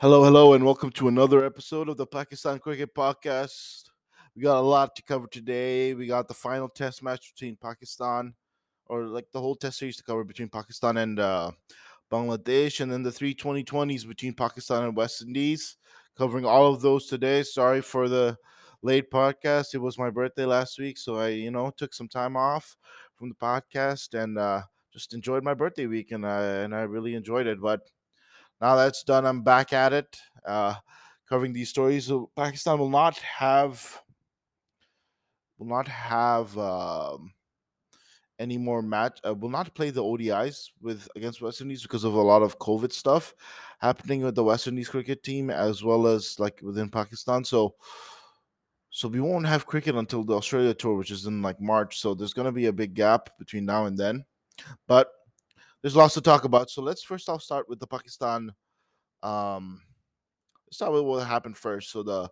[0.00, 3.90] Hello, hello, and welcome to another episode of the Pakistan Cricket Podcast.
[4.36, 5.92] We got a lot to cover today.
[5.92, 8.34] We got the final test match between Pakistan,
[8.86, 11.50] or like the whole test series to cover between Pakistan and uh,
[12.12, 15.76] Bangladesh, and then the three 2020s between Pakistan and West Indies.
[16.16, 17.42] Covering all of those today.
[17.42, 18.36] Sorry for the
[18.82, 19.74] late podcast.
[19.74, 22.76] It was my birthday last week, so I, you know, took some time off
[23.16, 24.62] from the podcast and uh,
[24.92, 27.60] just enjoyed my birthday week, and I and I really enjoyed it.
[27.60, 27.80] But
[28.60, 30.74] now that's done, I'm back at it, uh,
[31.28, 32.06] covering these stories.
[32.06, 34.02] So Pakistan will not have
[35.58, 37.32] will not have um,
[38.38, 39.20] any more match.
[39.26, 42.58] Uh, will not play the ODIs with against West Indies because of a lot of
[42.58, 43.34] COVID stuff
[43.80, 47.44] happening with the West Indies cricket team as well as like within Pakistan.
[47.44, 47.74] So.
[48.90, 52.00] So we won't have cricket until the Australia tour, which is in like March.
[52.00, 54.24] So there's going to be a big gap between now and then.
[54.86, 55.12] But
[55.82, 56.70] there's lots to talk about.
[56.70, 58.52] So let's first off start with the Pakistan.
[59.22, 59.80] Um,
[60.66, 61.90] let's start with what happened first.
[61.90, 62.30] So the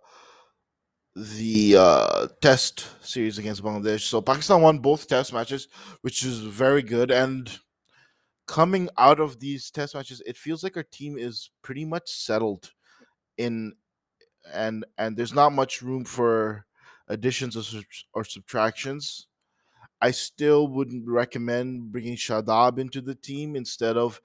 [1.16, 4.02] the uh, test series against Bangladesh.
[4.02, 5.68] So Pakistan won both test matches,
[6.02, 7.10] which is very good.
[7.10, 7.50] And
[8.46, 12.70] coming out of these test matches, it feels like our team is pretty much settled
[13.38, 13.74] in
[14.52, 16.66] and and there's not much room for
[17.08, 17.80] additions or,
[18.14, 19.26] or subtractions.
[20.00, 24.20] I still wouldn't recommend bringing Shadab into the team instead of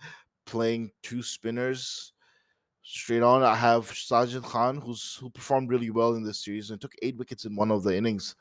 [0.45, 2.13] playing two spinners
[2.83, 3.43] straight on.
[3.43, 7.17] I have Sajid Khan, who's who performed really well in this series and took eight
[7.17, 8.35] wickets in one of the innings.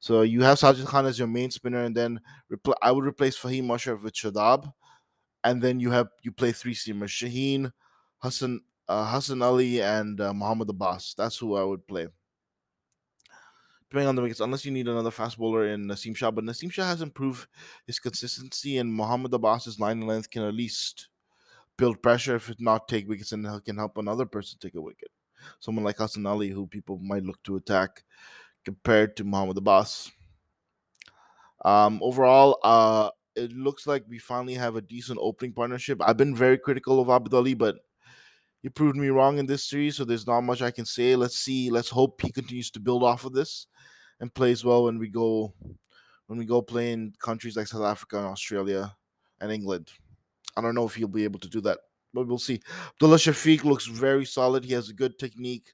[0.00, 2.20] So you have Sajid Khan as your main spinner, and then
[2.52, 4.72] repl- I would replace Fahim Ashraf with Shadab,
[5.42, 7.72] and then you have you play three seamers: Shaheen,
[8.18, 11.14] Hassan, uh, Hassan Ali, and uh, Muhammad Abbas.
[11.18, 12.06] That's who I would play.
[13.90, 16.70] Depending on the wickets, unless you need another fast bowler in Nasim Shah, but Nasim
[16.70, 17.48] Shah has improved
[17.86, 21.08] his consistency, and Muhammad Abbas's line length can at least
[21.78, 25.08] build pressure if it not take wickets and can help another person take a wicket.
[25.58, 28.04] Someone like Hassan Ali, who people might look to attack
[28.64, 30.10] compared to Muhammad Abbas.
[31.64, 36.02] Um, overall, uh, it looks like we finally have a decent opening partnership.
[36.04, 37.76] I've been very critical of Abid Ali, but
[38.62, 41.16] he proved me wrong in this series, so there's not much I can say.
[41.16, 41.70] Let's see.
[41.70, 43.66] Let's hope he continues to build off of this
[44.20, 45.52] and plays well when we go
[46.26, 48.94] when we go play in countries like South Africa and Australia
[49.40, 49.90] and England.
[50.56, 51.78] I don't know if he'll be able to do that,
[52.12, 52.60] but we'll see.
[52.94, 54.64] Abdullah Shafiq looks very solid.
[54.64, 55.72] He has a good technique,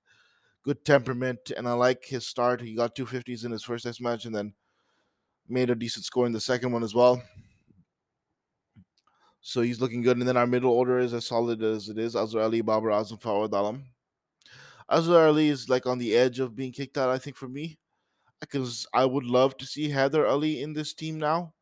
[0.62, 2.60] good temperament, and I like his start.
[2.60, 4.54] He got 250s in his first test match and then
[5.48, 7.22] made a decent score in the second one as well.
[9.40, 10.16] So he's looking good.
[10.16, 12.14] And then our middle order is as solid as it is.
[12.16, 13.84] Azhar Ali, Babar Azam, Fawad Alam.
[14.88, 17.78] Azhar Ali is like on the edge of being kicked out, I think, for me.
[18.50, 21.52] Because I would love to see Haider Ali in this team now.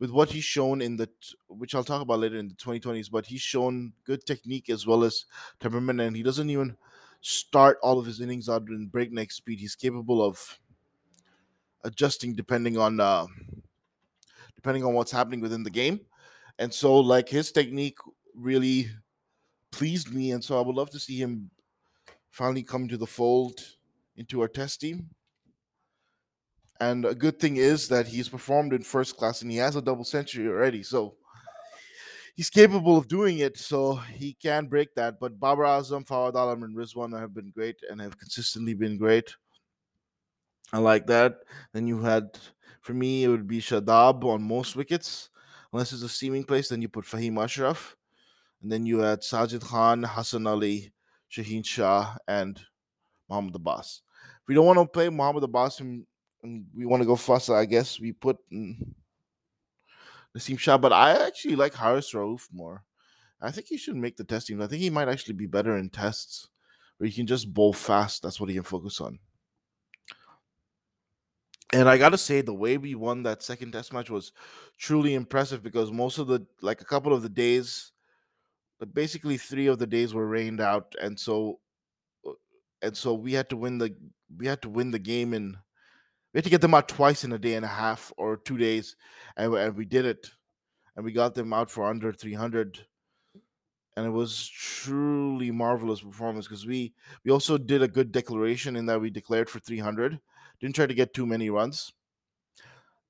[0.00, 1.08] With what he's shown in the,
[1.48, 5.02] which I'll talk about later in the 2020s, but he's shown good technique as well
[5.02, 5.24] as
[5.58, 6.76] temperament, and he doesn't even
[7.20, 9.58] start all of his innings out in breakneck speed.
[9.58, 10.60] He's capable of
[11.82, 13.26] adjusting depending on uh,
[14.54, 16.00] depending on what's happening within the game.
[16.58, 17.98] And so like his technique
[18.34, 18.88] really
[19.70, 20.32] pleased me.
[20.32, 21.50] And so I would love to see him
[22.30, 23.60] finally come to the fold
[24.16, 25.10] into our test team.
[26.80, 29.82] And a good thing is that he's performed in first class and he has a
[29.82, 30.82] double century already.
[30.82, 31.16] So
[32.36, 33.58] he's capable of doing it.
[33.58, 35.18] So he can break that.
[35.18, 39.34] But Babar Azam, Fawad Alam, and Rizwan have been great and have consistently been great.
[40.72, 41.38] I like that.
[41.72, 42.38] Then you had,
[42.80, 45.30] for me, it would be Shadab on most wickets
[45.72, 47.96] unless it's a seaming place, then you put Fahim Ashraf.
[48.62, 50.92] And then you had Sajid Khan, Hassan Ali,
[51.30, 52.60] Shaheen Shah, and
[53.28, 54.02] Muhammad Abbas.
[54.42, 55.80] If we don't want to play Muhammad Abbas
[56.42, 58.38] and we want to go faster, I guess we put
[60.36, 60.78] Naseem Shah.
[60.78, 62.84] But I actually like Haris Rauf more.
[63.40, 64.60] I think he should make the testing.
[64.60, 66.48] I think he might actually be better in tests
[66.98, 68.22] where he can just bowl fast.
[68.22, 69.18] That's what he can focus on.
[71.72, 74.32] And I gotta say, the way we won that second test match was
[74.78, 77.92] truly impressive because most of the like a couple of the days,
[78.94, 81.60] basically three of the days were rained out, and so
[82.26, 82.32] uh,
[82.80, 83.94] and so we had to win the
[84.34, 85.58] we had to win the game in
[86.32, 88.58] we had to get them out twice in a day and a half or two
[88.58, 88.96] days,
[89.36, 90.30] and, and we did it,
[90.96, 92.78] and we got them out for under three hundred,
[93.96, 96.92] and it was truly marvelous performance because we
[97.24, 100.20] we also did a good declaration in that we declared for three hundred
[100.60, 101.92] didn't try to get too many runs.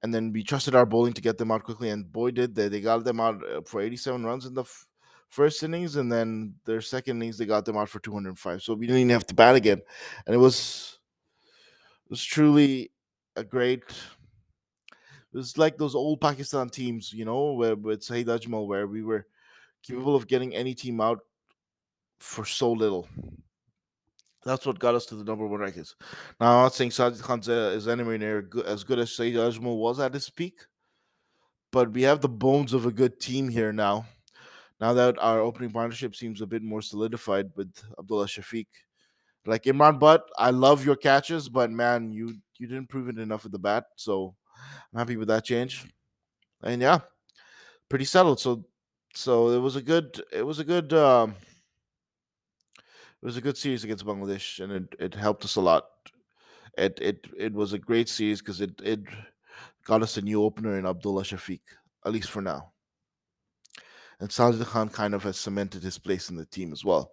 [0.02, 1.90] And then we trusted our bowling to get them out quickly.
[1.90, 2.68] And boy, did they.
[2.68, 4.86] They got them out uh, for 87 runs in the f-
[5.28, 5.96] first innings.
[5.96, 8.62] And then their second innings, they got them out for 205.
[8.62, 9.82] So we didn't even have to bat again.
[10.26, 10.98] And it was,
[12.06, 12.92] it was truly
[13.38, 13.82] a great.
[14.90, 19.02] It was like those old Pakistan teams, you know, where with Saeed Ajmal, where we
[19.02, 19.26] were
[19.82, 21.20] capable of getting any team out
[22.18, 23.08] for so little.
[24.44, 25.94] That's what got us to the number one rankings.
[26.40, 29.78] Now, I'm not saying Sajid Khan uh, is anywhere near as good as Saeed Ajmal
[29.78, 30.60] was at his peak,
[31.70, 34.06] but we have the bones of a good team here now.
[34.80, 38.66] Now that our opening partnership seems a bit more solidified with Abdullah Shafiq.
[39.46, 43.46] Like Imran Butt, I love your catches, but man, you you didn't prove it enough
[43.46, 43.84] at the bat.
[43.96, 44.34] So
[44.92, 45.86] I'm happy with that change.
[46.62, 47.00] And yeah,
[47.88, 48.40] pretty settled.
[48.40, 48.64] So
[49.14, 51.34] so it was a good it was a good um
[53.22, 55.84] it was a good series against Bangladesh and it, it helped us a lot.
[56.76, 59.00] It it it was a great series because it it
[59.84, 61.60] got us a new opener in Abdullah Shafiq,
[62.04, 62.72] at least for now.
[64.20, 67.12] And Sajid Khan kind of has cemented his place in the team as well.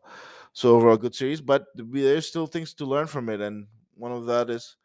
[0.56, 4.25] So overall, good series, but there's still things to learn from it, and one of
[4.28, 4.78] that is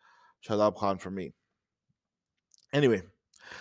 [0.44, 1.32] Shadab Khan for me.
[2.72, 3.02] Anyway,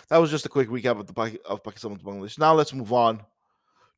[0.08, 2.36] that was just a quick recap of the of Pakistan Bangladesh.
[2.36, 3.22] Now let's move on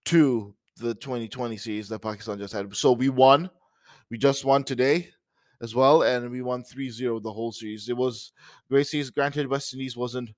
[0.05, 2.77] to the 2020 series that Pakistan just had.
[2.77, 3.49] So we won.
[4.11, 5.09] We just won today
[5.63, 7.89] as well, and we won 3-0 the whole series.
[7.89, 8.33] It was
[8.69, 9.09] great series.
[9.09, 10.29] Granted, West Indies wasn't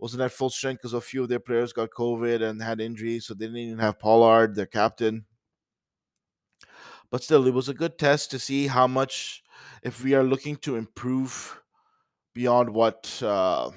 [0.00, 3.26] wasn't at full strength because a few of their players got COVID and had injuries,
[3.26, 5.24] so they didn't even have Pollard, their captain.
[7.10, 9.42] But still, it was a good test to see how much,
[9.82, 11.60] if we are looking to improve
[12.34, 13.70] beyond what uh,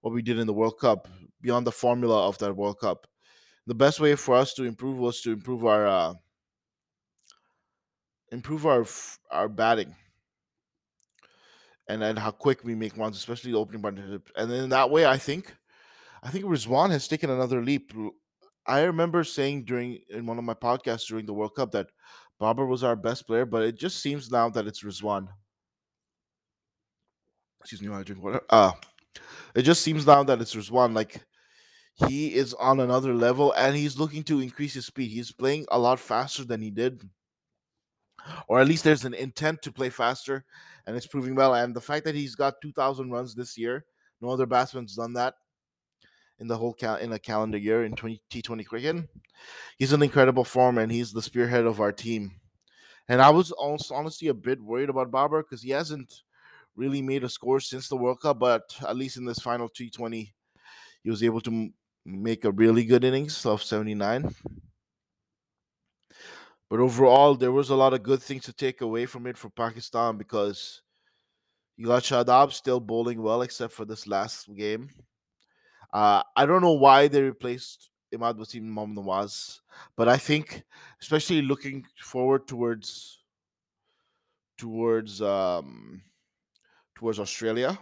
[0.00, 1.08] what we did in the World Cup,
[1.40, 3.06] beyond the formula of that World Cup.
[3.66, 6.14] The best way for us to improve was to improve our uh,
[8.30, 8.86] improve our
[9.30, 9.94] our batting
[11.88, 14.30] and then how quick we make runs, especially the opening partnership.
[14.36, 15.56] And then that way, I think,
[16.22, 17.92] I think Rizwan has taken another leap.
[18.68, 21.88] I remember saying during in one of my podcasts during the World Cup that
[22.38, 25.28] Babar was our best player, but it just seems now that it's Rizwan.
[27.60, 28.42] Excuse me, I drink water.
[28.50, 28.72] Uh
[29.54, 30.94] it just seems now that it's Rizwan.
[30.94, 31.24] Like
[32.08, 35.10] he is on another level and he's looking to increase his speed.
[35.10, 37.02] He's playing a lot faster than he did
[38.48, 40.44] or at least there's an intent to play faster,
[40.86, 41.54] and it's proving well.
[41.54, 43.84] And the fact that he's got 2,000 runs this year,
[44.20, 45.34] no other batsman's done that
[46.40, 49.08] in the whole cal- in a calendar year in 20 T20 cricket.
[49.78, 52.32] He's an incredible form, and he's the spearhead of our team.
[53.08, 56.22] And I was also honestly a bit worried about Babar because he hasn't
[56.76, 60.32] really made a score since the World Cup, but at least in this final T20,
[61.02, 61.74] he was able to m-
[62.04, 64.34] make a really good innings of 79.
[66.70, 69.48] But overall, there was a lot of good things to take away from it for
[69.48, 70.82] Pakistan because
[71.76, 74.90] you got Shadab still bowling well, except for this last game.
[75.92, 79.60] Uh, I don't know why they replaced Imad Wasim Mohammad Nawaz,
[79.96, 80.64] but I think,
[81.00, 83.18] especially looking forward towards
[84.56, 86.02] towards um,
[86.94, 87.78] towards Australia,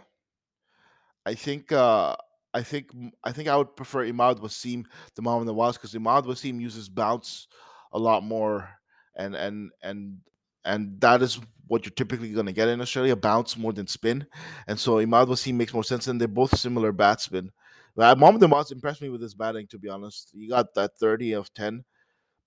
[1.25, 2.15] I think uh,
[2.53, 2.91] I think
[3.23, 7.47] I think I would prefer Imad Wasim to Mohammad Nawaz because Imad Wasim uses bounce
[7.93, 8.69] a lot more
[9.15, 10.17] and and and
[10.63, 14.25] and that is what you're typically going to get in Australia bounce more than spin.
[14.67, 17.51] And so Imad Wasim makes more sense, and they're both similar batsmen.
[17.97, 20.31] Mohammad Nawaz impressed me with his batting, to be honest.
[20.33, 21.83] He got that 30 of 10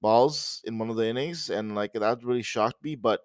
[0.01, 2.95] balls in one of the innings, and like that really shocked me.
[2.95, 3.21] But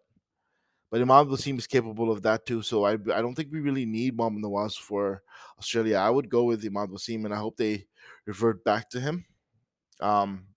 [0.92, 2.62] but Wasim is capable of that too.
[2.62, 5.22] So I I don't think we really need Mohammad Nawaz for
[5.60, 5.98] Australia.
[5.98, 7.86] I would go with Imad Wasim, and I hope they
[8.26, 9.26] revert back to him.
[10.00, 10.48] Um,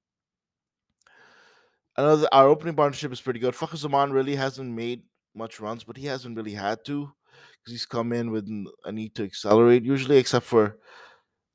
[1.97, 3.55] that our opening partnership is pretty good.
[3.55, 5.03] Fakhar Zaman really hasn't made
[5.35, 7.13] much runs, but he hasn't really had to
[7.59, 8.49] because he's come in with
[8.85, 10.79] a need to accelerate usually, except for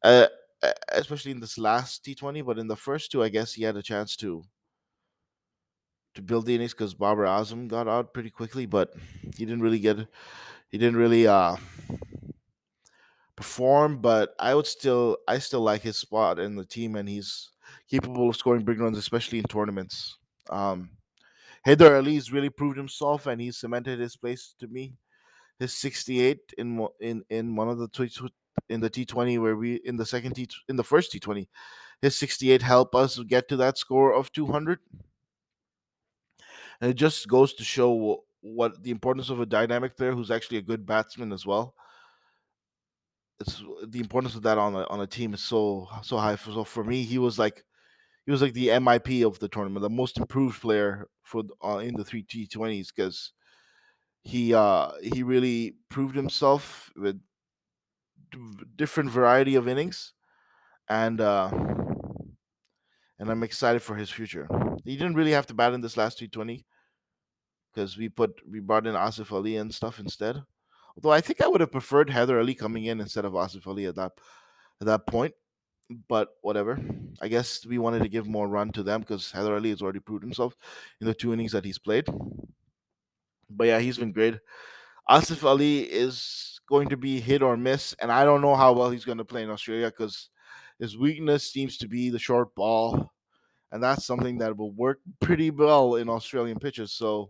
[0.03, 0.27] uh,
[0.91, 2.45] especially in this last T20.
[2.45, 4.43] But in the first two, I guess he had a chance to
[6.15, 9.79] to build the innings because Babar Azam got out pretty quickly, but he didn't really
[9.79, 9.97] get
[10.69, 11.55] he didn't really uh
[13.35, 13.99] perform.
[13.99, 17.49] But I would still I still like his spot in the team, and he's
[17.89, 20.17] capable of scoring big runs, especially in tournaments.
[20.49, 20.91] Um,
[21.65, 24.95] Haider Ali's really proved himself, and he cemented his place to me.
[25.59, 27.87] His 68 in in in one of the
[28.69, 31.47] in the T20 where we in the second T in the first T20,
[32.01, 34.79] his 68 helped us get to that score of 200.
[36.81, 40.57] And it just goes to show what the importance of a dynamic player who's actually
[40.57, 41.75] a good batsman as well.
[43.39, 46.35] It's the importance of that on a on a team is so so high.
[46.35, 47.63] So for me, he was like
[48.25, 51.95] he was like the MIP of the tournament, the most improved player for uh, in
[51.95, 53.33] the three T20s because
[54.23, 57.19] he uh he really proved himself with
[58.75, 60.13] different variety of innings
[60.89, 61.49] and uh
[63.19, 64.47] and I'm excited for his future.
[64.83, 66.65] He didn't really have to bat in this last T20
[67.73, 70.41] because we put we brought in Asif Ali and stuff instead.
[70.95, 73.85] Although I think I would have preferred Haider Ali coming in instead of Asif Ali
[73.85, 74.13] at that
[74.81, 75.33] at that point.
[76.07, 76.79] but whatever.
[77.21, 79.99] I guess we wanted to give more run to them because Haider Ali has already
[79.99, 80.55] proved himself
[81.01, 82.07] in the two innings that he's played.
[83.49, 84.39] But yeah, he's been great.
[85.09, 88.89] Asif Ali is going to be hit or miss, and I don't know how well
[88.89, 90.31] he's going to play in Australia because
[90.79, 93.13] his weakness seems to be the short ball,
[93.71, 96.91] and that's something that will work pretty well in Australian pitches.
[96.91, 97.29] So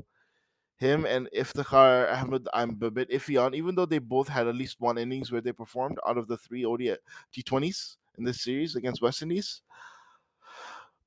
[0.77, 4.55] him and Iftikhar Ahmed, I'm a bit iffy on, even though they both had at
[4.55, 6.95] least one innings where they performed out of the three ODI
[7.35, 9.62] T20s in this series against West Indies.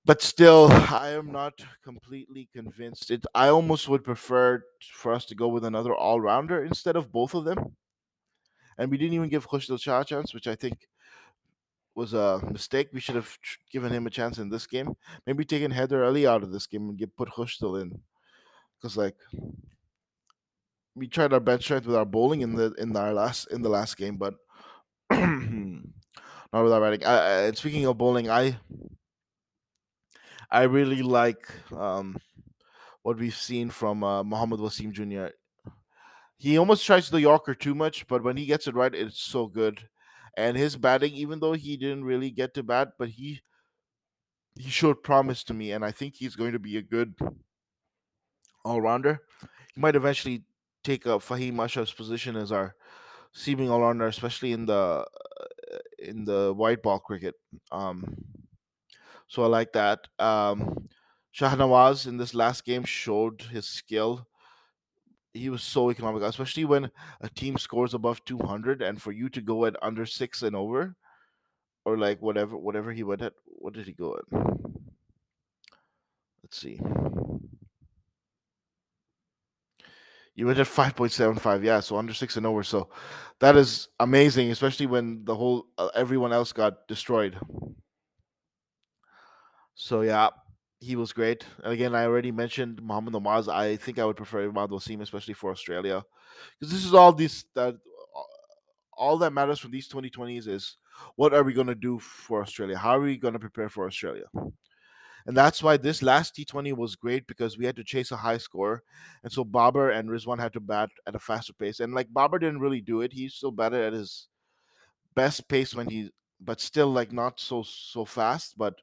[0.05, 3.11] But still, I am not completely convinced.
[3.11, 4.63] It, I almost would prefer
[4.93, 7.77] for us to go with another all rounder instead of both of them.
[8.79, 10.87] And we didn't even give Khushdil Shah a chance, which I think
[11.95, 12.91] was a mistake.
[12.93, 13.39] We should have
[13.71, 14.95] given him a chance in this game.
[15.27, 18.01] Maybe taken Haider Ali out of this game and get put Khushdil in,
[18.77, 19.17] because like
[20.95, 23.69] we tried our bench strength with our bowling in the in our last in the
[23.69, 24.35] last game, but
[25.11, 27.05] not with our batting.
[27.05, 28.59] I, I, speaking of bowling, I
[30.51, 32.17] I really like um,
[33.03, 35.33] what we've seen from uh, Mohammad Wasim Jr.
[36.39, 39.47] He almost tries the Yorker too much, but when he gets it right, it's so
[39.47, 39.89] good.
[40.37, 43.41] And his batting, even though he didn't really get to bat, but he
[44.59, 47.15] he showed promise to me, and I think he's going to be a good
[48.65, 49.21] all rounder.
[49.75, 50.45] He might eventually
[50.85, 52.75] take up Fahim Ashraf's position as our
[53.33, 57.35] seaming all rounder, especially in the uh, in the white ball cricket.
[57.71, 58.17] Um,
[59.29, 60.01] so I like that.
[60.19, 60.89] Um,
[61.35, 64.27] Shahnawaz in this last game showed his skill.
[65.37, 66.91] He was so economical, especially when
[67.21, 70.97] a team scores above 200, and for you to go at under six and over,
[71.85, 73.35] or like whatever, whatever he went at.
[73.45, 74.25] What did he go at?
[76.43, 76.81] Let's see.
[80.37, 82.63] You went at 5.75, yeah, so under six and over.
[82.63, 82.91] So
[83.41, 87.39] that is amazing, especially when the whole uh, everyone else got destroyed.
[89.75, 90.29] So yeah,
[90.81, 91.45] he was great.
[91.63, 93.53] And again, I already mentioned Mohammad Nawaz.
[93.53, 96.05] I think I would prefer Imad Wasim, especially for Australia,
[96.59, 97.77] because this is all these that
[98.97, 100.79] all that matters from these 2020s is
[101.17, 102.79] what are we going to do for Australia?
[102.79, 104.25] How are we going to prepare for Australia?
[105.27, 108.39] And that's why this last T20 was great because we had to chase a high
[108.39, 108.83] score.
[109.25, 111.81] And so Babar and Rizwan had to bat at a faster pace.
[111.81, 113.13] And like Babar didn't really do it.
[113.13, 114.29] He still batted at his
[115.15, 118.75] best pace when he but still like not so so fast, but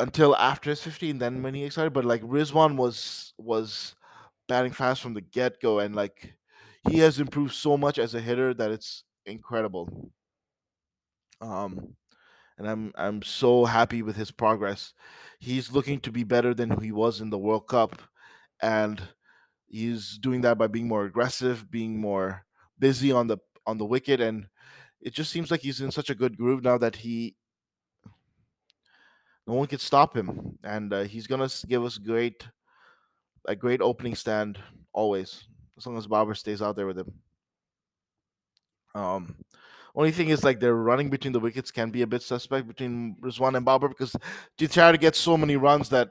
[0.00, 3.94] until after his 15 then when he excited but like Rizwan was was
[4.48, 6.34] batting fast from the get-go and like
[6.88, 10.10] he has improved so much as a hitter that it's incredible.
[11.40, 11.94] Um
[12.58, 14.94] and I'm I'm so happy with his progress.
[15.40, 18.00] He's looking to be better than who he was in the World Cup
[18.62, 19.00] and
[19.66, 22.44] he's doing that by being more aggressive being more
[22.78, 24.46] busy on the on the wicket and
[25.00, 27.36] it just seems like he's in such a good groove now that he
[29.48, 32.46] no one can stop him, and uh, he's gonna give us great,
[33.46, 34.58] a great opening stand
[34.92, 37.12] always, as long as Babar stays out there with him.
[38.94, 39.36] Um,
[39.94, 43.16] only thing is like they're running between the wickets can be a bit suspect between
[43.22, 44.14] Rizwan and Babar because
[44.58, 46.10] they try to get so many runs that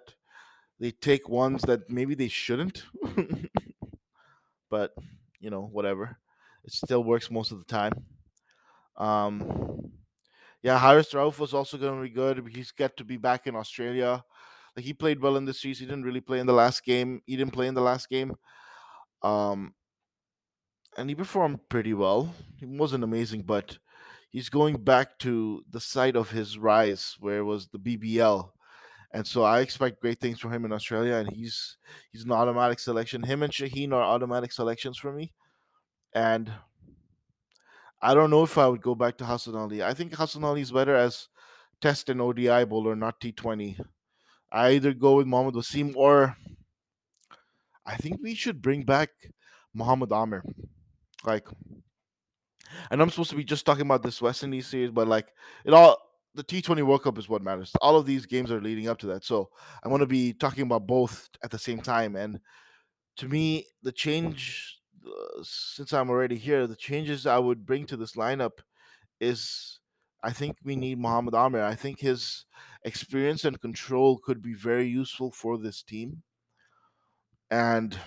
[0.80, 2.86] they take ones that maybe they shouldn't.
[4.70, 4.96] but
[5.40, 6.18] you know, whatever.
[6.66, 7.94] It still works most of the time.
[8.98, 9.92] Um,
[10.64, 12.48] yeah, Haris Rauf was also going to be good.
[12.54, 14.24] He's got to be back in Australia.
[14.76, 15.80] Like he played well in the series.
[15.80, 17.22] He didn't really play in the last game.
[17.26, 18.36] He didn't play in the last game.
[19.22, 19.74] Um,
[20.98, 22.34] and he performed pretty well.
[22.58, 23.78] He wasn't amazing, but
[24.30, 28.50] he's going back to the site of his rise, where it was the BBL.
[29.14, 31.78] And so I expect great things from him in Australia, and he's
[32.12, 33.24] he's an automatic selection.
[33.24, 35.34] Him and Shaheen are automatic selections for me.
[36.14, 36.52] And
[38.02, 39.84] I don't know if I would go back to Hassan Ali.
[39.84, 41.28] I think Hassan Ali is better as
[41.82, 43.80] test and ODI bowler, not T20.
[44.52, 46.36] I either go with Mohammad Wasim or
[47.86, 49.10] I think we should bring back
[49.74, 50.44] Mohammad Amir.
[51.26, 51.48] Like,
[52.92, 55.28] and I'm supposed to be just talking about this West Indies series, but like
[55.66, 55.98] it all
[56.36, 57.72] the T20 World Cup is what matters.
[57.82, 59.26] All of these games are leading up to that.
[59.26, 59.50] So
[59.84, 62.16] I want to be talking about both at the same time.
[62.16, 62.40] And
[63.18, 64.77] to me, the change
[65.08, 68.60] uh, since I'm already here, the changes I would bring to this lineup
[69.20, 69.80] is
[70.24, 71.64] I think we need Muhammad Amir.
[71.64, 72.46] I think his
[72.84, 76.24] experience and control could be very useful for this team.
[77.50, 77.98] And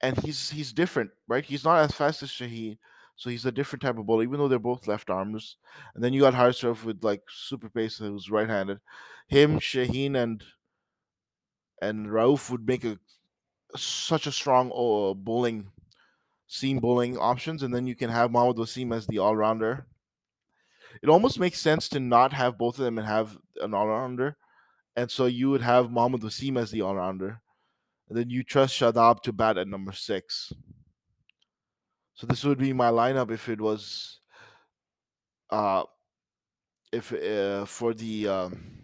[0.00, 1.44] and he's he's different, right?
[1.44, 2.76] He's not as fast as Shaheen,
[3.16, 5.56] so he's a different type of bowler, even though they're both left armers.
[5.94, 8.80] And then you got Haris Rauf with like super pace who's right handed.
[9.28, 10.42] Him, Shaheen, and
[11.80, 12.98] and Rauf would make a
[13.76, 15.70] such a strong uh, bowling
[16.52, 19.86] seam bowling options, and then you can have Mohammad Wasim as the all rounder.
[21.02, 24.36] it almost makes sense to not have both of them and have an all rounder.
[24.94, 27.40] And so you would have Mohammad Wasim as the all rounder.
[28.10, 30.52] And then you trust Shadab to bat at number six.
[32.12, 34.20] So this would be my lineup if it was
[35.48, 35.84] uh
[36.92, 38.81] if uh, for the um,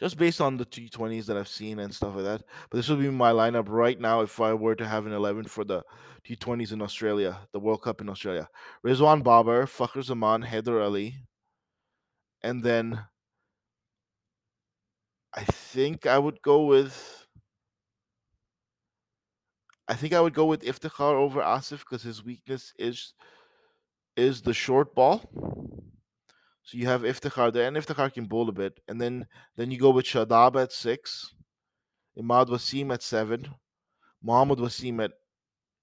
[0.00, 2.42] just based on the T20s that I've seen and stuff like that.
[2.70, 5.44] But this would be my lineup right now if I were to have an 11
[5.44, 5.82] for the
[6.26, 8.48] T20s in Australia, the World Cup in Australia.
[8.84, 11.16] Rizwan Babar, Fakhar Zaman, Haider Ali.
[12.42, 13.04] And then
[15.34, 17.26] I think I would go with
[19.86, 23.12] I think I would go with Iftikhar over Asif because his weakness is
[24.16, 25.20] is the short ball.
[26.70, 29.76] So you have Iftikhar there, and Iftikhar can bowl a bit, and then then you
[29.76, 31.34] go with Shadab at six,
[32.16, 33.52] Imad Wasim at seven,
[34.22, 35.10] Muhammad Wasim at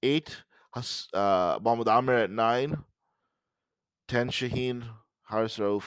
[0.02, 0.38] eight,
[0.74, 2.78] Has, uh, Muhammad Amir at nine,
[4.08, 4.86] ten Shaheen,
[5.30, 5.84] Haris Rauf.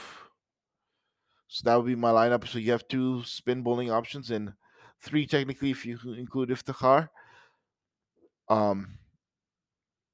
[1.49, 2.47] So that would be my lineup.
[2.47, 4.53] So you have two spin bowling options and
[5.01, 7.09] three technically if you include Iftikhar.
[8.51, 8.99] Um,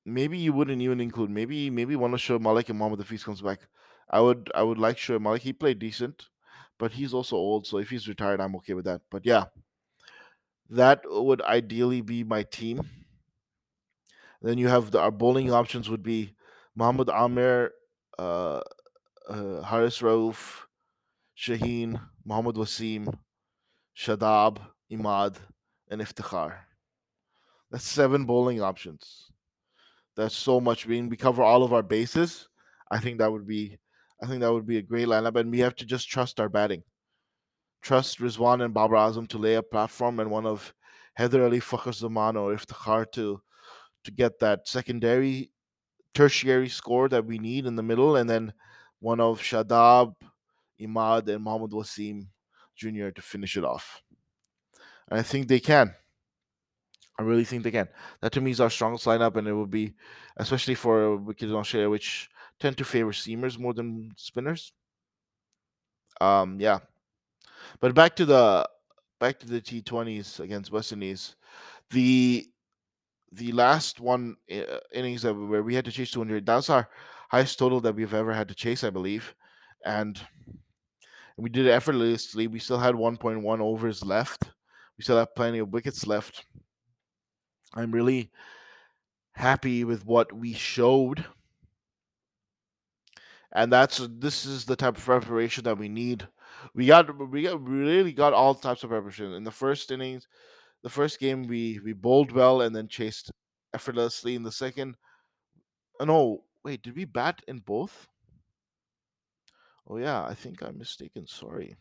[0.04, 1.30] maybe you wouldn't even include.
[1.30, 3.66] Maybe maybe want to Shoaib Malik and Muhammad Hafiz comes back.
[4.10, 5.42] I would I would like Shoaib Malik.
[5.42, 6.28] He played decent,
[6.78, 9.00] but he's also old, so if he's retired, I'm okay with that.
[9.10, 9.44] But yeah,
[10.70, 12.88] that would ideally be my team.
[14.42, 16.34] Then you have the, our bowling options would be
[16.74, 17.72] Muhammad Amir,
[18.18, 18.60] uh,
[19.28, 20.66] uh, Haris Rauf,
[21.36, 23.12] Shaheen, Muhammad Wasim,
[23.96, 24.58] Shadab,
[24.92, 25.36] Imad,
[25.90, 26.54] and Iftikhar.
[27.70, 29.32] That's seven bowling options.
[30.16, 30.86] That's so much.
[30.86, 32.48] We cover all of our bases.
[32.90, 33.78] I think that would be
[34.22, 36.48] I think that would be a great lineup, and we have to just trust our
[36.48, 36.82] batting.
[37.82, 40.74] Trust Rizwan and Babar Azam to lay a platform, and one of
[41.18, 43.40] Haider Ali, Fakhar Zaman, or Iftikhar to
[44.04, 45.50] to get that secondary,
[46.14, 48.52] tertiary score that we need in the middle, and then
[49.00, 50.14] one of Shadab,
[50.80, 52.28] Imad, and Mohammad Wasim
[52.76, 53.10] Jr.
[53.10, 54.02] to finish it off.
[55.08, 55.94] And I think they can.
[57.18, 57.88] I really think they can.
[58.20, 59.94] That to me is our strongest lineup, and it would be,
[60.36, 62.28] especially for Wicked Australia, which
[62.60, 64.72] tend to favor seamers more than spinners.
[66.20, 66.78] Um, yeah.
[67.80, 68.68] But back to the
[69.18, 71.36] back to the T20s against West Indies.
[71.90, 72.46] The
[73.32, 76.46] the last one uh, innings that where we had to chase 200.
[76.46, 76.88] That was our
[77.28, 79.34] highest total that we've ever had to chase, I believe,
[79.84, 80.18] and
[81.36, 82.46] we did it effortlessly.
[82.46, 84.44] We still had 1.1 overs left.
[84.96, 86.44] We still have plenty of wickets left.
[87.74, 88.30] I'm really
[89.34, 91.26] happy with what we showed
[93.52, 96.26] and that's this is the type of preparation that we need.
[96.74, 100.26] We got we got we really got all types of preparation in the first innings.
[100.82, 103.30] The first game we we bowled well and then chased
[103.74, 104.34] effortlessly.
[104.34, 104.96] In the second,
[106.00, 108.08] oh, no, wait, did we bat in both?
[109.88, 111.26] Oh yeah, I think I'm mistaken.
[111.26, 111.76] Sorry.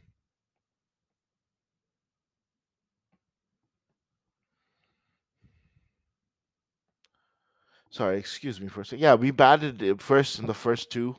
[7.89, 9.01] Sorry, excuse me for a second.
[9.01, 11.15] Yeah, we batted uh, first in the first two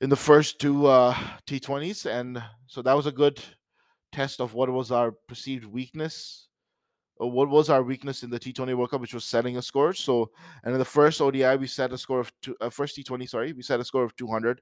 [0.00, 1.14] in the first two uh,
[1.46, 3.40] T20s, and so that was a good
[4.12, 6.48] test of what was our perceived weakness,
[7.16, 9.92] or what was our weakness in the T20 World Cup, which was setting a score.
[9.92, 10.30] So,
[10.64, 13.52] and in the first ODI, we set a score of two, uh, first T20, sorry,
[13.52, 14.60] we set a score of 200,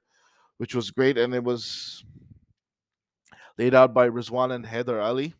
[0.57, 2.03] which was great, and it was
[3.57, 5.33] laid out by Rizwan and Haider Ali.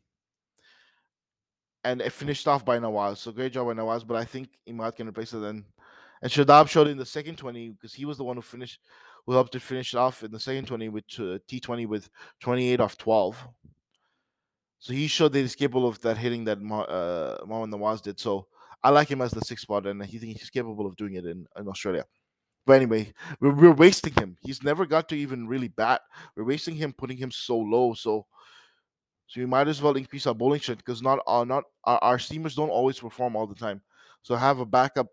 [1.85, 3.17] And it finished off by Nawaz.
[3.17, 5.39] So great job by Nawaz, but I think Imad can replace it.
[5.39, 5.63] then.
[6.21, 8.81] and Shadab showed in the second 20 because he was the one who finished
[9.25, 12.97] who helped to finish off in the second 20 with uh, T20 with 28 off
[12.97, 13.47] 12.
[14.79, 18.19] So he showed that he's capable of that hitting that uh, Mohammad Nawaz did.
[18.19, 18.47] So
[18.81, 21.25] I like him as the sixth spot, and I think he's capable of doing it
[21.25, 22.05] in, in Australia.
[22.65, 24.37] But anyway, we're, we're wasting him.
[24.41, 26.01] He's never got to even really bat.
[26.35, 27.93] We're wasting him, putting him so low.
[27.93, 28.25] So
[29.29, 32.17] so we might as well increase our bowling strength because not uh, not our, our
[32.17, 33.81] seamers don't always perform all the time.
[34.23, 35.07] So have a backup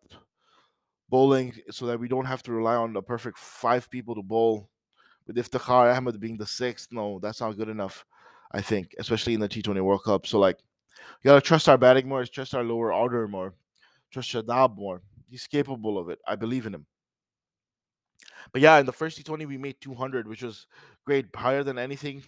[1.09, 4.69] bowling so that we don't have to rely on the perfect five people to bowl.
[5.27, 8.05] With Iftikhar Ahmed being the sixth, no, that's not good enough,
[8.53, 10.25] I think, especially in the T20 World Cup.
[10.25, 10.59] So, like,
[11.23, 13.55] you gotta trust our batting more, trust our lower order more,
[14.13, 15.03] trust Shadab more.
[15.29, 16.21] He's capable of it.
[16.27, 16.87] I believe in him.
[18.53, 20.67] But yeah, in the first T20, we made 200, which was
[21.05, 22.23] great, higher than anything.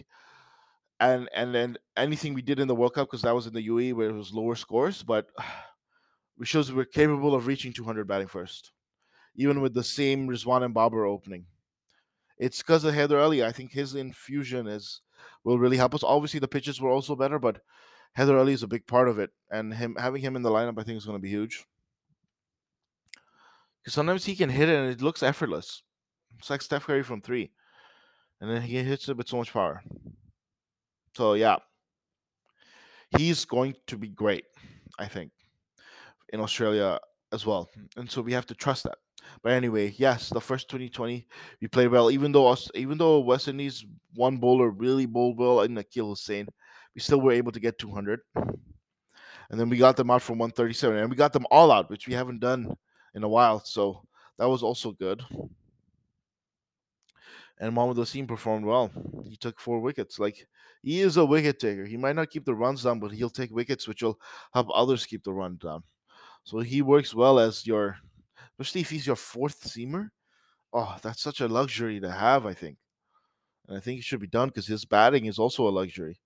[1.01, 3.69] And and then anything we did in the World Cup because that was in the
[3.69, 5.27] UAE where it was lower scores, but
[6.39, 8.71] which shows we're capable of reaching 200 batting first,
[9.35, 11.47] even with the same Rizwan and Babar opening.
[12.39, 13.45] It's because of Haider Ali.
[13.45, 15.01] I think his infusion is
[15.43, 16.05] will really help us.
[16.05, 17.61] Obviously, the pitches were also better, but
[18.17, 20.79] Haider Ali is a big part of it, and him having him in the lineup,
[20.79, 21.67] I think, is going to be huge.
[23.83, 25.83] Because sometimes he can hit it and it looks effortless.
[26.39, 27.51] It's like Steph Curry from three,
[28.41, 29.83] and then he hits it with so much power.
[31.17, 31.57] So yeah,
[33.17, 34.45] he's going to be great,
[35.01, 35.33] I think,
[36.33, 36.99] in Australia
[37.33, 38.99] as well, and so we have to trust that.
[39.43, 41.27] But anyway, yes, the first 2020
[41.61, 45.61] we played well, even though us, even though West Indies one bowler really bowled well
[45.63, 46.49] in Akeal Hosein,
[46.95, 50.97] we still were able to get 200, and then we got them out from 137,
[50.97, 52.75] and we got them all out, which we haven't done
[53.15, 53.61] in a while.
[53.65, 54.03] So
[54.39, 55.23] that was also good.
[57.61, 58.91] And Mohammad Wasim performed well.
[59.25, 60.19] He took four wickets.
[60.19, 60.47] Like
[60.83, 61.85] he is a wicket taker.
[61.85, 64.19] He might not keep the runs down, but he'll take wickets, which will
[64.55, 65.83] help others keep the run down.
[66.49, 67.99] So he works well as your,
[68.53, 70.09] especially if he's your fourth seamer.
[70.73, 72.79] Oh, that's such a luxury to have, I think.
[73.69, 76.19] And I think it should be done because his batting is also a luxury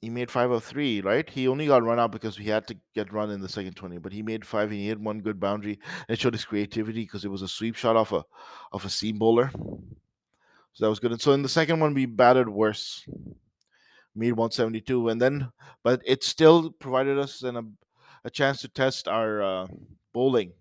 [0.00, 1.28] he made five of three, right?
[1.28, 3.98] He only got run out because we had to get run in the second 20,
[3.98, 5.78] but he made five and he hit one good boundary.
[6.08, 8.24] It showed his creativity because it was a sweep shot off a
[8.72, 9.50] off a seam bowler.
[9.52, 11.12] So that was good.
[11.12, 13.04] And so in the second one, we batted worse.
[14.16, 15.08] Made 172.
[15.08, 15.50] And then
[15.84, 17.62] but it still provided us an, a,
[18.24, 19.66] a chance to test our uh,
[20.12, 20.52] bowling,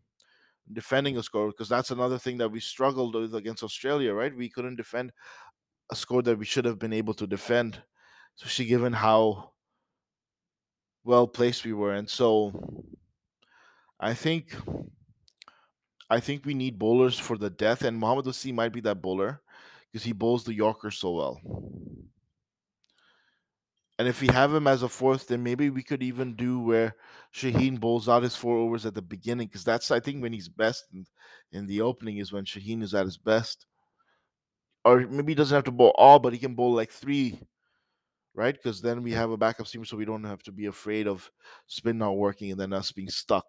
[0.72, 4.36] defending a score, because that's another thing that we struggled with against Australia, right?
[4.36, 5.12] We couldn't defend
[5.92, 7.82] a score that we should have been able to defend
[8.38, 9.52] especially given how
[11.04, 11.94] well placed we were.
[11.94, 12.86] And so
[14.00, 14.56] I think
[16.10, 19.42] I think we need bowlers for the death, and Mohammad Wasim might be that bowler
[19.92, 21.42] because he bowls the Yorker so well.
[23.98, 26.96] And if we have him as a fourth, then maybe we could even do where
[27.34, 30.50] Shaheen bowls out his four overs at the beginning, because that's I think when he's
[30.50, 31.06] best in,
[31.52, 33.66] in the opening is when Shaheen is at his best.
[34.84, 37.40] Or maybe he doesn't have to bowl all, but he can bowl like three
[38.36, 38.54] right?
[38.54, 41.32] Because then we have a backup seamer, so we don't have to be afraid of
[41.68, 43.46] spin not working and then us being stuck.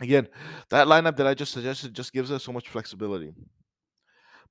[0.00, 0.26] Again,
[0.70, 3.32] that lineup that I just suggested just gives us so much flexibility.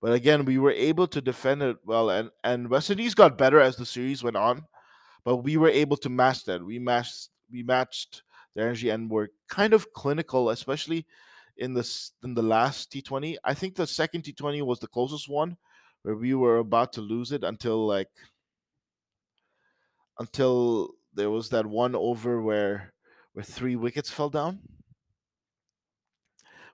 [0.04, 3.62] But again, we were able to defend it well, and and West Indies got better
[3.62, 4.66] as the series went on,
[5.24, 6.62] but we were able to match that.
[6.62, 8.22] We matched we matched
[8.54, 11.06] their energy and were kind of clinical, especially
[11.56, 13.38] in this in the last T20.
[13.46, 15.56] I think the second T20 was the closest one,
[16.02, 18.12] where we were about to lose it until like
[20.20, 22.92] until there was that one over where
[23.32, 24.60] where three wickets fell down,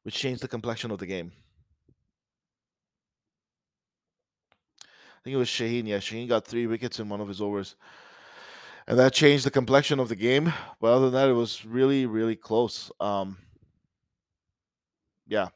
[0.02, 1.32] which changed the complexion of the game.
[5.24, 5.88] Think it was Shaheen.
[5.88, 7.76] Yeah, Shaheen got three wickets in one of his overs.
[8.88, 10.52] And that changed the complexion of the game.
[10.82, 12.92] But other than that, it was really, really close.
[13.00, 13.38] Um,
[15.28, 15.50] yeah.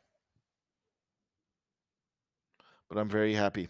[2.90, 3.70] But I'm very happy.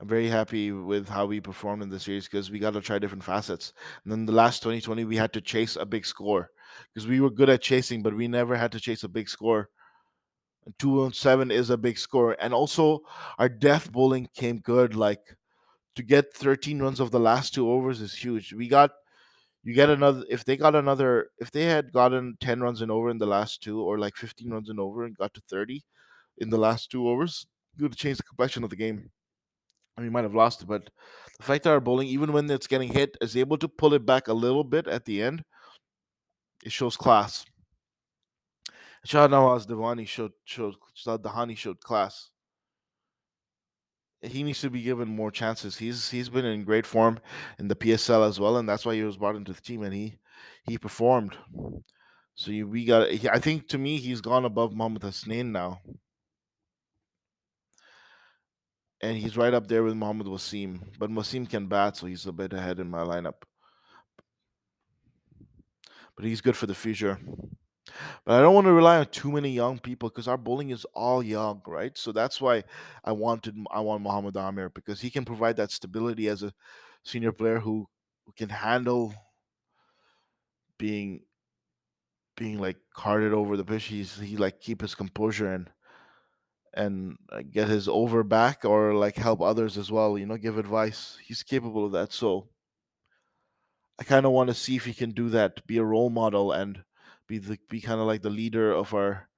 [0.00, 2.98] I'm very happy with how we performed in the series because we got to try
[2.98, 3.72] different facets.
[4.02, 6.50] And then the last 2020, we had to chase a big score
[6.92, 9.70] because we were good at chasing, but we never had to chase a big score.
[10.66, 12.36] And 207 is a big score.
[12.40, 13.00] And also,
[13.38, 14.94] our death bowling came good.
[14.96, 15.36] Like
[15.96, 18.52] to get 13 runs of the last two overs is huge.
[18.52, 18.90] We got
[19.62, 23.10] you get another if they got another if they had gotten 10 runs and over
[23.10, 25.82] in the last two or like 15 runs and over and got to 30
[26.38, 27.46] in the last two overs,
[27.78, 29.10] it would have changed the complexion of the game
[29.96, 30.90] And we might have lost it, but
[31.38, 34.04] the fact that our bowling, even when it's getting hit, is able to pull it
[34.06, 35.44] back a little bit at the end,
[36.64, 37.44] it shows class.
[39.04, 42.30] Shah Nawaz Dahani showed showed Shah uh, Dahani showed class.
[44.22, 45.76] He needs to be given more chances.
[45.76, 47.18] He's he's been in great form
[47.58, 49.92] in the PSL as well, and that's why he was brought into the team and
[49.92, 50.18] he
[50.64, 51.36] he performed.
[52.34, 53.08] So you, we got.
[53.30, 55.80] I think to me, he's gone above Mohammad Hasnain now
[59.04, 60.80] and he's right up there with Mohammad Wasim.
[60.98, 63.34] But Wasim can bat, so he's a bit ahead in my lineup.
[66.16, 67.18] But he's good for the future.
[68.24, 70.84] But I don't want to rely on too many young people because our bowling is
[70.94, 71.96] all young, right?
[71.96, 72.64] So that's why
[73.04, 76.52] I wanted I want Mohammad Amir because he can provide that stability as a
[77.04, 77.86] senior player who,
[78.36, 79.12] can handle
[80.78, 81.24] being
[82.36, 83.84] being like carted over the pitch.
[83.84, 85.70] He's he like keep his composure and
[86.74, 87.16] and
[87.52, 91.16] get his over back or like help others as well, you know, give advice.
[91.24, 92.12] He's capable of that.
[92.12, 92.48] So
[93.98, 96.52] I kind of want to see if he can do that, be a role model
[96.52, 96.84] and
[97.26, 99.28] be the be kind of like the leader of our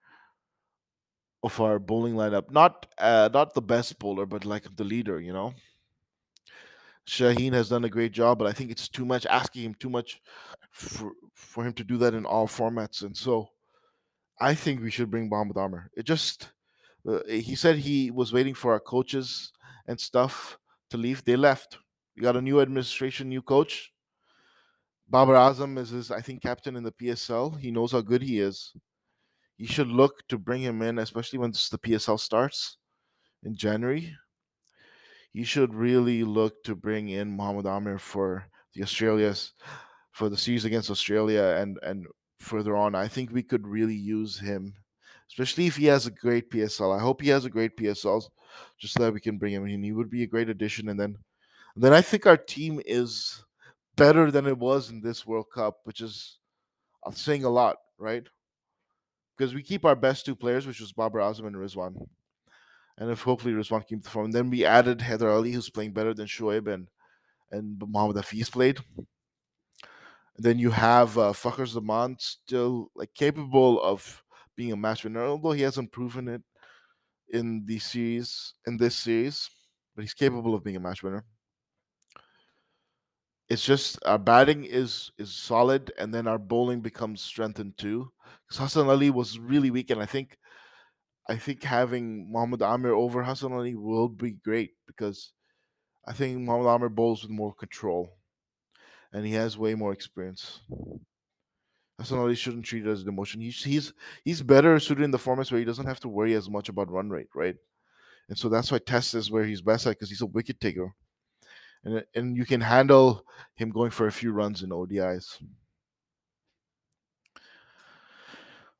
[1.42, 2.50] of our bowling lineup.
[2.50, 5.54] Not uh, not the best bowler, but like the leader, you know.
[7.06, 9.90] Shaheen has done a great job, but I think it's too much asking him too
[9.90, 10.20] much
[10.72, 13.02] for for him to do that in all formats.
[13.02, 13.48] And so
[14.40, 15.90] I think we should bring Mohammad Amir.
[15.96, 16.50] It just
[17.08, 19.52] uh, he said he was waiting for our coaches
[19.86, 20.58] and stuff
[20.90, 21.24] to leave.
[21.24, 21.78] They left.
[22.16, 23.92] We got a new administration, new coach.
[25.08, 27.58] Babar Azam is his, I think, captain in the PSL.
[27.58, 28.72] He knows how good he is.
[29.58, 32.78] you should look to bring him in, especially once the PSL starts
[33.44, 34.14] in January.
[35.32, 39.52] He should really look to bring in Mohamed Amir for the Australias
[40.12, 42.06] for the series against Australia and and
[42.40, 42.94] further on.
[42.94, 44.74] I think we could really use him,
[45.30, 46.96] especially if he has a great PSL.
[46.96, 48.22] I hope he has a great PSL,
[48.78, 49.82] just so that we can bring him in.
[49.82, 51.16] He would be a great addition, and then
[51.76, 53.44] then I think our team is
[53.96, 56.38] better than it was in this World Cup, which is
[57.04, 58.26] I'm saying a lot, right?
[59.36, 62.06] Because we keep our best two players, which was Babar Azam and Rizwan.
[62.98, 66.14] And if hopefully Rizwan keeps the form, then we added Haider Ali, who's playing better
[66.14, 66.88] than Shoaib and
[67.52, 68.78] and Mohamed Hafiz played.
[69.78, 74.22] And then you have uh, Fakhar Zaman still like capable of
[74.56, 76.42] being a match winner, although he hasn't proven it
[77.30, 79.48] in the series in this series,
[79.94, 81.24] but he's capable of being a match winner.
[83.48, 88.12] It's just our batting is is solid, and then our bowling becomes strengthened too.
[88.46, 90.38] Because Hassan Ali was really weak, and I think
[91.28, 95.32] I think having Mohamed Amir over Hassan Ali will be great because
[96.06, 98.10] I think Mohamed Amir bowls with more control
[99.12, 100.60] and he has way more experience.
[101.98, 103.40] Hassan Ali shouldn't treat it as an emotion.
[103.40, 103.92] He's he's
[104.24, 106.90] he's better suited in the formats where he doesn't have to worry as much about
[106.90, 107.56] run rate, right?
[108.28, 110.94] And so that's why Test is where he's best at because he's a wicket taker,
[111.86, 115.40] and and you can handle him going for a few runs in ODIs.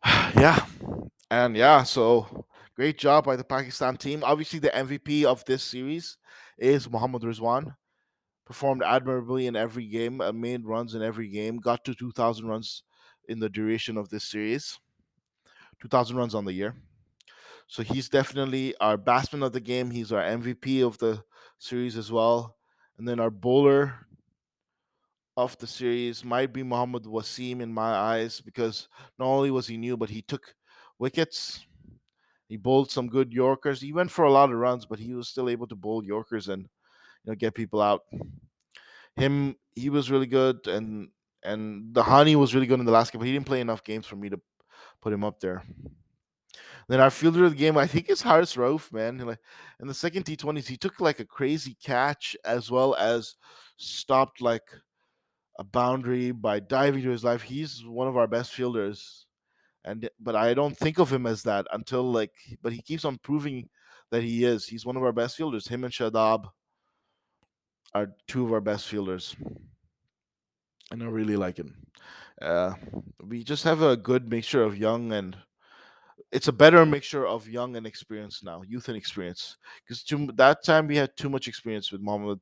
[0.37, 0.67] yeah,
[1.31, 4.23] and yeah, so great job by the Pakistan team.
[4.25, 6.19] Obviously, the MVP of this series
[6.59, 7.75] is Mohammad Rizwan
[8.45, 12.85] performed admirably in every game, uh, made runs in every game, got to 2,000 runs
[13.29, 14.79] in the duration of this series,
[15.81, 16.75] 2,000 runs on the year.
[17.67, 19.91] So he's definitely our batsman of the game.
[19.91, 21.25] He's our MVP of the
[21.59, 22.56] series as well.
[22.99, 23.95] And then our bowler
[25.37, 29.77] of the series might be Muhammad Wasim in my eyes because not only was he
[29.77, 30.55] new, but he took
[30.99, 31.67] wickets.
[32.49, 33.81] He bowled some good Yorkers.
[33.81, 36.49] He went for a lot of runs, but he was still able to bowl Yorkers
[36.49, 36.69] and you
[37.33, 38.03] know get people out.
[39.17, 41.09] Him, he was really good, and
[41.43, 44.07] and Dahani was really good in the last game, but he didn't play enough games
[44.07, 44.41] for me to
[45.03, 45.65] put him up there.
[46.89, 49.37] Then our fielder of the game, I think, is Haris Rauf, man.
[49.81, 53.35] In the second T20s, he took like a crazy catch as well as
[53.77, 54.63] stopped like
[55.59, 57.43] a boundary by diving to his life.
[57.43, 59.27] He's one of our best fielders.
[59.85, 63.19] And but I don't think of him as that until like but he keeps on
[63.19, 63.69] proving
[64.11, 64.67] that he is.
[64.67, 65.69] He's one of our best fielders.
[65.69, 66.47] Him and Shadab
[67.95, 69.37] are two of our best fielders,
[70.91, 71.77] and I really like him.
[72.43, 72.75] Uh,
[73.23, 75.37] we just have a good mixture of young and
[76.33, 79.57] it's a better mixture of young and experience now, youth and experience.
[79.83, 80.05] Because
[80.37, 82.41] that time we had too much experience with Mohammed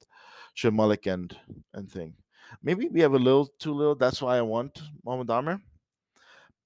[0.56, 1.36] Shoaib Malik and
[1.74, 2.14] and thing.
[2.62, 3.94] Maybe we have a little too little.
[3.94, 5.60] That's why I want Mohamed Amir.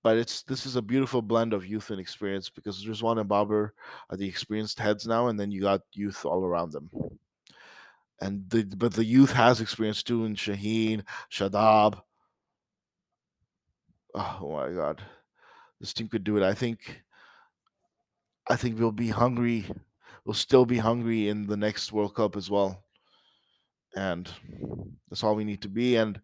[0.02, 3.74] But it's this is a beautiful blend of youth and experience because Rizwan and Babar
[4.10, 6.90] are the experienced heads now, and then you got youth all around them
[8.20, 12.00] and the, but the youth has experience too in Shaheen, Shadab.
[14.14, 15.02] Oh my God,
[15.80, 16.42] this team could do it.
[16.42, 17.02] I think.
[18.50, 19.66] I think we'll be hungry.
[20.24, 22.82] We'll still be hungry in the next World Cup as well,
[23.94, 24.30] and
[25.08, 25.96] that's all we need to be.
[25.96, 26.20] And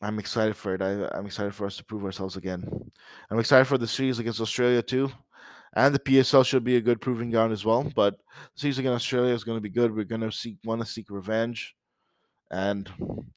[0.00, 0.82] I'm excited for it.
[0.82, 2.66] I, I'm excited for us to prove ourselves again.
[3.30, 5.10] I'm excited for the series against Australia too
[5.74, 7.90] and the PSL should be a good proving ground as well.
[7.94, 8.16] But
[8.54, 9.94] the series against Australia is going to be good.
[9.94, 11.74] We're going to seek want to seek revenge,
[12.50, 12.90] and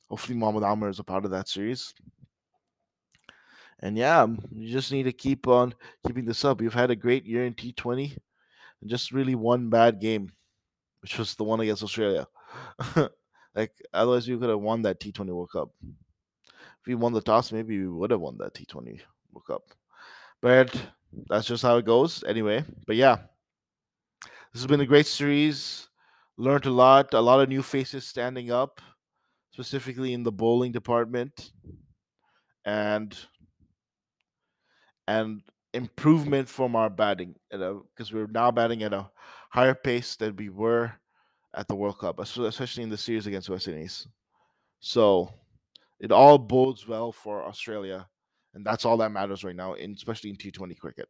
[0.09, 1.93] hopefully Mohamed Amir is a part of that series.
[3.83, 5.75] And yeah, um, you just need to keep on
[6.07, 6.61] keeping this up.
[6.61, 8.17] You've had a great year in T20,
[8.79, 10.31] and just really one bad game,
[11.01, 12.25] which was the one against Australia.
[13.55, 15.69] like otherwise, you could have won that T20 World Cup.
[15.83, 19.01] If you won the toss, maybe we would have won that T20
[19.33, 19.63] World Cup.
[20.41, 20.73] But
[21.27, 22.63] that's just how it goes anyway.
[22.87, 23.17] But yeah,
[24.53, 25.89] this has been a great series.
[26.37, 28.79] Learned a lot, a lot of new faces standing up,
[29.51, 31.51] specifically in the bowling department,
[32.63, 33.13] and
[35.07, 35.41] and
[35.73, 39.09] improvement from our batting because we're now batting at a
[39.49, 40.91] higher pace than we were
[41.55, 44.07] at the World Cup, especially in the series against West Indies.
[44.79, 45.31] So
[45.99, 48.07] it all bodes well for Australia
[48.53, 51.07] and that's all that matters right now, especially in T20 cricket.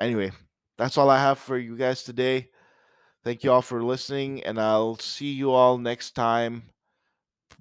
[0.00, 0.32] Anyway,
[0.76, 2.50] that's all I have for you guys today.
[3.22, 6.64] Thank you all for listening, and I'll see you all next time.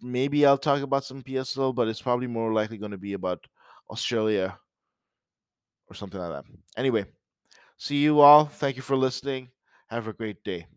[0.01, 3.45] Maybe I'll talk about some PSL, but it's probably more likely going to be about
[3.89, 4.57] Australia
[5.89, 6.45] or something like that.
[6.77, 7.05] Anyway,
[7.77, 8.45] see you all.
[8.45, 9.49] Thank you for listening.
[9.87, 10.67] Have a great day.